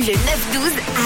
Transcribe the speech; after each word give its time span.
Le 0.00 0.06
9-12 0.06 0.16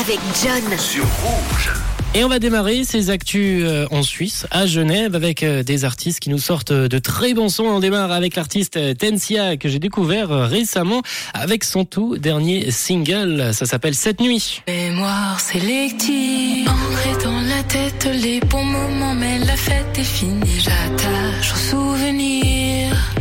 avec 0.03 0.21
John. 0.41 0.79
Sur 0.79 1.03
Rouge. 1.03 1.73
Et 2.15 2.23
on 2.23 2.29
va 2.29 2.39
démarrer 2.39 2.85
ces 2.85 3.11
actus 3.11 3.65
euh, 3.67 3.89
en 3.91 4.05
Suisse, 4.05 4.47
à 4.53 4.67
Genève, 4.67 5.17
avec 5.17 5.43
euh, 5.43 5.65
des 5.65 5.85
artistes 5.85 6.21
qui 6.21 6.31
nous 6.31 6.39
sortent 6.39 6.71
euh, 6.71 6.87
de 6.87 6.99
très 7.01 7.35
bons 7.35 7.49
sons. 7.49 7.65
On 7.65 7.81
démarre 7.81 8.13
avec 8.13 8.37
l'artiste 8.37 8.79
Tensia, 8.97 9.57
que 9.57 9.69
j'ai 9.69 9.81
découvert 9.81 10.29
récemment 10.29 11.03
avec 11.33 11.65
son 11.65 11.85
tout 11.85 12.19
dernier 12.19 12.71
single. 12.71 13.53
Ça 13.53 13.67
s'appelle 13.67 13.97
Cette 13.97 14.21
nuit. 14.21 14.63
Mémoire 14.69 15.41
sélective, 15.41 16.69
ancrée 16.69 17.25
dans 17.25 17.41
la 17.41 17.65
tête 17.65 18.09
les 18.13 18.39
bons 18.39 18.63
moments, 18.63 19.15
mais 19.15 19.41
la 19.41 19.57
fête 19.57 19.99
est 19.99 20.05
finie. 20.05 20.61
J'attache 20.61 21.53
aux 21.53 21.71
souvenirs. 21.71 23.14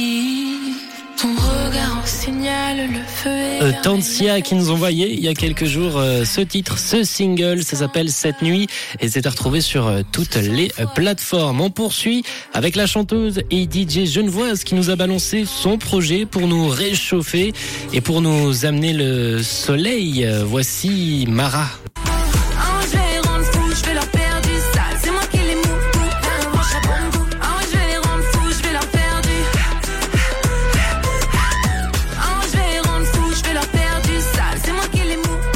Ton 1.17 1.29
regard 1.29 1.99
en 2.03 2.05
signale 2.05 2.89
le 2.91 2.99
feu 3.07 3.29
et 3.29 3.63
Euh, 3.63 3.71
Tantia 3.81 4.41
qui 4.41 4.55
nous 4.55 4.69
envoyait 4.69 5.11
il 5.11 5.21
y 5.21 5.29
a 5.29 5.33
quelques 5.33 5.65
jours 5.65 5.97
euh, 5.97 6.25
ce 6.25 6.41
titre, 6.41 6.77
ce 6.77 7.03
single, 7.03 7.63
ça 7.63 7.77
s'appelle 7.77 8.09
Cette 8.09 8.41
nuit 8.41 8.67
et 8.99 9.07
c'est 9.07 9.25
à 9.25 9.29
retrouver 9.29 9.61
sur 9.61 9.87
euh, 9.87 10.01
toutes 10.11 10.35
les 10.35 10.71
euh, 10.79 10.85
plateformes. 10.93 11.61
On 11.61 11.69
poursuit 11.69 12.23
avec 12.53 12.75
la 12.75 12.85
chanteuse 12.85 13.41
et 13.49 13.63
DJ 13.63 14.05
Genevoise 14.05 14.65
qui 14.65 14.75
nous 14.75 14.89
a 14.89 14.95
balancé 14.97 15.45
son 15.45 15.77
projet 15.77 16.25
pour 16.25 16.47
nous 16.47 16.67
réchauffer 16.67 17.53
et 17.93 18.01
pour 18.01 18.21
nous 18.21 18.65
amener 18.65 18.93
le 18.93 19.41
soleil. 19.41 20.27
Voici 20.43 21.25
Mara. 21.29 21.69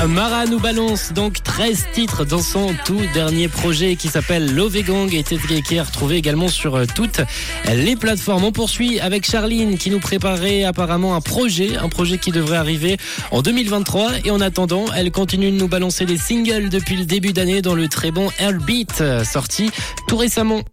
Mara 0.08 0.46
nous 0.46 0.60
balance 0.60 1.12
donc 1.12 1.44
13 1.44 1.88
titres 1.94 2.24
dans 2.24 2.42
son 2.42 2.74
tout 2.86 3.02
dernier 3.14 3.50
projet 3.50 3.98
qui 3.98 4.08
s'appelle 4.08 4.56
Love 4.56 4.82
Gang 4.82 5.14
et 5.14 5.24
qui 5.24 5.76
est 5.76 5.82
retrouvé 5.82 6.16
également 6.16 6.48
sur 6.48 6.76
euh, 6.76 6.86
toutes 6.96 7.22
les 7.68 7.98
plateformes. 7.98 8.46
On 8.46 8.52
poursuit 8.52 9.00
avec 9.02 9.30
Charline 9.30 9.78
qui 9.78 9.90
nous 9.90 10.00
préparait 10.00 10.64
apparemment 10.64 11.16
un 11.16 11.22
projet, 11.22 11.76
un 11.76 11.90
projet 11.90 12.18
qui 12.18 12.32
devrait 12.32 12.58
arriver 12.58 12.98
en 13.32 13.42
2023 13.42 14.26
et 14.26 14.32
en 14.32 14.40
attendant, 14.40 14.86
elle 14.96 15.12
continue 15.12 15.52
de 15.52 15.58
nous 15.58 15.68
balancer 15.68 16.06
des 16.06 16.18
singles 16.18 16.70
depuis 16.70 16.96
le 16.96 17.06
début 17.06 17.34
d'année 17.34 17.62
dans 17.62 17.76
le 17.76 17.90
très 17.90 18.12
bon 18.12 18.30
Airbeat 18.40 19.02
euh, 19.02 19.24
sorti 19.26 19.70
tout 20.08 20.18
récemment. 20.18 20.64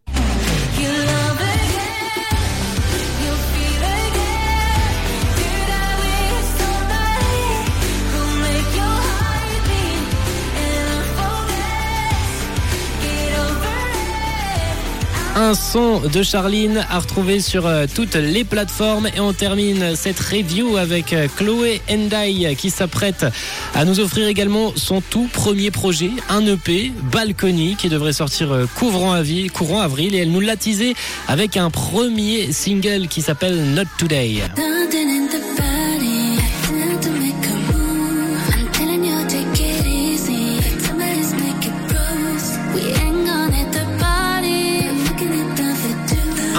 Un 15.39 15.53
son 15.53 16.01
de 16.01 16.23
Charline 16.23 16.83
à 16.89 16.99
retrouver 16.99 17.41
sur 17.41 17.67
euh, 17.67 17.85
toutes 17.95 18.15
les 18.15 18.43
plateformes 18.43 19.07
et 19.15 19.21
on 19.21 19.35
termine 19.35 19.95
cette 19.95 20.19
review 20.19 20.79
avec 20.79 21.13
euh, 21.13 21.29
Chloé 21.37 21.83
Endai 21.91 22.57
qui 22.57 22.71
s'apprête 22.71 23.27
à 23.75 23.85
nous 23.85 24.01
offrir 24.01 24.29
également 24.29 24.73
son 24.77 25.03
tout 25.03 25.29
premier 25.31 25.71
projet, 25.71 26.11
un 26.31 26.47
EP 26.47 26.91
Balcony 27.13 27.77
qui 27.77 27.91
devrait 27.91 28.15
sortir 28.15 28.51
euh, 28.51 28.65
courant 28.77 29.13
avril, 29.13 29.53
courant 29.53 29.83
avril 29.83 30.15
et 30.15 30.21
elle 30.21 30.33
nous 30.33 30.41
l'a 30.41 30.57
teasé 30.57 30.95
avec 31.29 31.59
un 31.59 31.69
premier 31.69 32.51
single 32.51 33.07
qui 33.07 33.21
s'appelle 33.21 33.75
Not 33.75 33.83
Today. 33.99 34.41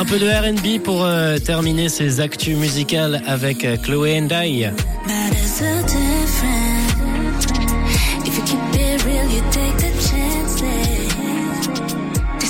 Peu 0.08 0.20
de 0.20 0.28
R&B 0.28 0.82
pour 0.82 1.04
euh, 1.04 1.38
terminer 1.38 1.90
ces 1.90 2.22
actus 2.22 2.56
musicales 2.56 3.22
avec 3.26 3.66
euh, 3.66 3.76
Chloé 3.78 4.22
chances. 4.30 4.72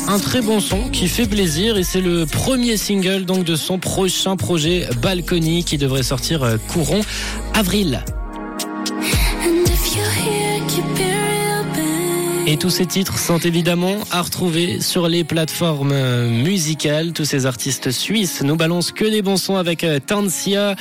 Un 0.08 0.20
très 0.20 0.42
bon 0.42 0.60
son 0.60 0.90
qui 0.90 1.08
fait 1.08 1.26
plaisir 1.26 1.78
et 1.78 1.84
c'est 1.84 2.02
le 2.02 2.26
premier 2.26 2.78
single 2.78 3.26
donc 3.26 3.44
de 3.44 3.56
son 3.56 3.80
prochain 3.80 4.36
projet 4.36 4.88
Balcony 5.02 5.64
qui 5.64 5.78
devrait 5.78 6.04
sortir 6.04 6.44
euh, 6.44 6.58
courant 6.68 7.02
avril. 7.56 8.04
And 9.44 9.66
if 9.66 9.96
you're 9.96 10.06
here, 10.06 10.62
keep 10.68 10.86
it 10.86 10.98
real, 11.00 11.18
babe. 11.18 11.27
Et 12.50 12.56
tous 12.56 12.70
ces 12.70 12.86
titres 12.86 13.20
sont 13.20 13.40
évidemment 13.40 13.98
à 14.10 14.22
retrouver 14.22 14.80
sur 14.80 15.10
les 15.10 15.26
plateformes 15.26 15.92
euh, 15.92 16.30
musicales. 16.30 17.12
Tous 17.12 17.26
ces 17.26 17.46
artistes 17.46 17.92
suisses 17.92 18.42
nous 18.42 18.56
balancent 18.56 18.94
que 18.94 19.04
des 19.04 19.22
bons 19.22 19.36
sons 19.36 19.58
avec 19.58 19.84
euh, 19.84 20.00
Tansia, 20.00 20.78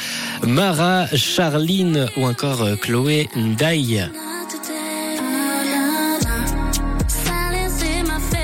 Mara, 0.47 1.07
Charline 1.13 2.09
ou 2.17 2.25
encore 2.25 2.63
euh, 2.63 2.77
Chloé 2.77 3.29
Ndai. 3.35 4.05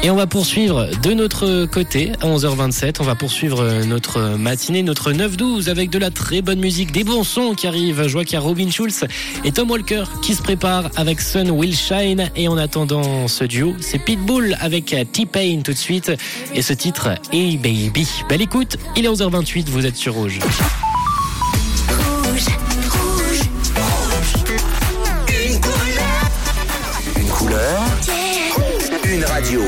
Et 0.04 0.10
on 0.10 0.16
va 0.16 0.26
poursuivre 0.26 0.88
de 1.00 1.12
notre 1.12 1.66
côté 1.66 2.10
à 2.20 2.26
11h27. 2.26 2.96
On 2.98 3.04
va 3.04 3.14
poursuivre 3.14 3.84
notre 3.84 4.36
matinée, 4.36 4.82
notre 4.82 5.12
9-12 5.12 5.68
avec 5.68 5.90
de 5.90 5.98
la 5.98 6.10
très 6.10 6.42
bonne 6.42 6.58
musique, 6.58 6.90
des 6.90 7.04
bons 7.04 7.22
sons 7.22 7.54
qui 7.54 7.68
arrivent. 7.68 8.08
Je 8.08 8.12
vois 8.12 8.24
qu'il 8.24 8.34
y 8.34 8.36
a 8.36 8.40
Robin 8.40 8.68
Schulz 8.68 9.04
et 9.44 9.52
Tom 9.52 9.70
Walker 9.70 10.02
qui 10.20 10.34
se 10.34 10.42
préparent 10.42 10.90
avec 10.96 11.20
Sun 11.20 11.52
Will 11.52 11.76
Shine. 11.76 12.30
Et 12.34 12.48
en 12.48 12.56
attendant 12.58 13.28
ce 13.28 13.44
duo, 13.44 13.76
c'est 13.80 14.00
Pitbull 14.00 14.56
avec 14.60 14.96
T-Pain 15.12 15.60
tout 15.62 15.72
de 15.72 15.78
suite. 15.78 16.10
Et 16.52 16.62
ce 16.62 16.72
titre, 16.72 17.10
Hey 17.32 17.56
Baby. 17.56 18.08
Belle 18.28 18.42
écoute, 18.42 18.78
il 18.96 19.04
est 19.04 19.08
11h28, 19.08 19.68
vous 19.68 19.86
êtes 19.86 19.96
sur 19.96 20.14
rouge, 20.14 20.40
Une 27.16 27.28
couleur. 27.28 27.80
Une 29.12 29.26
radio. 29.26 29.60